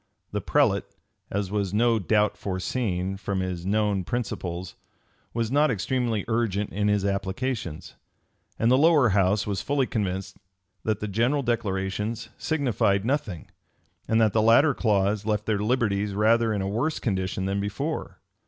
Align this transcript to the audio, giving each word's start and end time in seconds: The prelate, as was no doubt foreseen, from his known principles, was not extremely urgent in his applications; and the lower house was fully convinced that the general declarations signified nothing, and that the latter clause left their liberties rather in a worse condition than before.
The 0.31 0.41
prelate, 0.41 0.85
as 1.29 1.51
was 1.51 1.75
no 1.75 1.99
doubt 1.99 2.35
foreseen, 2.35 3.17
from 3.17 3.39
his 3.41 3.67
known 3.67 4.03
principles, 4.03 4.75
was 5.31 5.51
not 5.51 5.69
extremely 5.69 6.25
urgent 6.27 6.71
in 6.73 6.87
his 6.87 7.05
applications; 7.05 7.93
and 8.57 8.71
the 8.71 8.79
lower 8.79 9.09
house 9.09 9.45
was 9.45 9.61
fully 9.61 9.85
convinced 9.85 10.37
that 10.83 11.01
the 11.01 11.07
general 11.07 11.43
declarations 11.43 12.29
signified 12.39 13.05
nothing, 13.05 13.51
and 14.07 14.19
that 14.19 14.33
the 14.33 14.41
latter 14.41 14.73
clause 14.73 15.23
left 15.23 15.45
their 15.45 15.59
liberties 15.61 16.15
rather 16.15 16.51
in 16.51 16.63
a 16.63 16.67
worse 16.67 16.97
condition 16.97 17.45
than 17.45 17.59
before. 17.59 18.17